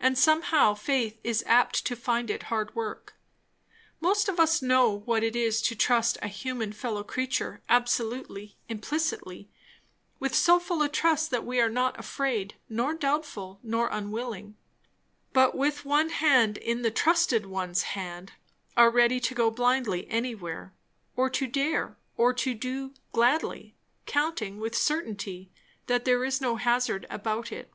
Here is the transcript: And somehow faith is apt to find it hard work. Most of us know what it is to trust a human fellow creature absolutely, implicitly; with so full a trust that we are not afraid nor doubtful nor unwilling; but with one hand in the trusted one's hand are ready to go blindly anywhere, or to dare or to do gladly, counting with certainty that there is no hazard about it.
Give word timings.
And 0.00 0.18
somehow 0.18 0.74
faith 0.74 1.20
is 1.22 1.44
apt 1.46 1.86
to 1.86 1.94
find 1.94 2.30
it 2.32 2.42
hard 2.50 2.74
work. 2.74 3.14
Most 4.00 4.28
of 4.28 4.40
us 4.40 4.60
know 4.60 4.90
what 4.90 5.22
it 5.22 5.36
is 5.36 5.62
to 5.62 5.76
trust 5.76 6.18
a 6.20 6.26
human 6.26 6.72
fellow 6.72 7.04
creature 7.04 7.62
absolutely, 7.68 8.56
implicitly; 8.68 9.48
with 10.18 10.34
so 10.34 10.58
full 10.58 10.82
a 10.82 10.88
trust 10.88 11.30
that 11.30 11.44
we 11.46 11.60
are 11.60 11.68
not 11.70 11.96
afraid 11.96 12.56
nor 12.68 12.92
doubtful 12.92 13.60
nor 13.62 13.88
unwilling; 13.92 14.56
but 15.32 15.54
with 15.56 15.84
one 15.84 16.08
hand 16.08 16.56
in 16.58 16.82
the 16.82 16.90
trusted 16.90 17.46
one's 17.46 17.82
hand 17.94 18.32
are 18.76 18.90
ready 18.90 19.20
to 19.20 19.32
go 19.32 19.48
blindly 19.48 20.08
anywhere, 20.10 20.72
or 21.14 21.30
to 21.30 21.46
dare 21.46 21.96
or 22.16 22.34
to 22.34 22.52
do 22.52 22.94
gladly, 23.12 23.76
counting 24.06 24.58
with 24.58 24.74
certainty 24.76 25.52
that 25.86 26.04
there 26.04 26.24
is 26.24 26.40
no 26.40 26.56
hazard 26.56 27.06
about 27.08 27.52
it. 27.52 27.70